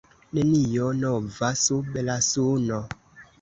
Nenio 0.35 0.87
nova 1.01 1.51
sub 1.65 2.01
la 2.09 2.17
suno. 2.29 2.81